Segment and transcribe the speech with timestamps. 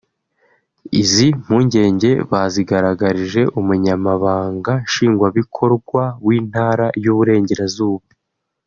[1.01, 8.05] Izi mpungenge bazigaragarije Umunyamabanga Nshingwabikorwa w’Intara y’Uburengerazuba